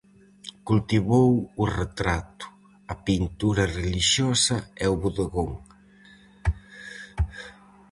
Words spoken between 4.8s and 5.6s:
e o bodegón.